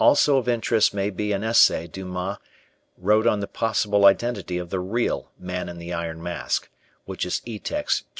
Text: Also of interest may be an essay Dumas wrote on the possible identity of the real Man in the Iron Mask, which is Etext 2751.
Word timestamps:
Also 0.00 0.38
of 0.38 0.48
interest 0.48 0.92
may 0.92 1.08
be 1.08 1.30
an 1.30 1.44
essay 1.44 1.86
Dumas 1.86 2.38
wrote 2.96 3.28
on 3.28 3.38
the 3.38 3.46
possible 3.46 4.06
identity 4.06 4.58
of 4.58 4.70
the 4.70 4.80
real 4.80 5.30
Man 5.38 5.68
in 5.68 5.78
the 5.78 5.92
Iron 5.92 6.20
Mask, 6.20 6.68
which 7.04 7.24
is 7.24 7.34
Etext 7.46 8.02
2751. 8.02 8.12